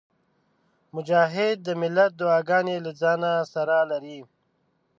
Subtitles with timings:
[0.95, 4.19] مجاهد د ملت دعاګانې له ځانه سره لري.